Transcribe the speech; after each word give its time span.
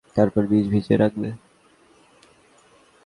তারপর 0.15 0.43
বীজ 0.47 0.65
ভিজিয়ে 0.69 0.97
রাখবে। 0.97 1.29